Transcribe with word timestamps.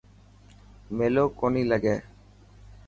ميلو 0.97 1.23
ڪونهي 1.39 1.63
لگي. 1.71 1.95